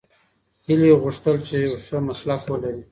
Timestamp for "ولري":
2.47-2.79